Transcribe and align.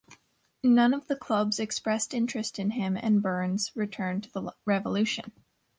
None 0.63 0.95
of 0.95 1.05
the 1.05 1.15
clubs 1.15 1.59
expressed 1.59 2.15
interest 2.15 2.57
in 2.57 2.71
him 2.71 2.97
and 2.97 3.21
Burns 3.21 3.71
returned 3.75 4.23
to 4.23 4.31
the 4.31 4.51
Revolution. 4.65 5.31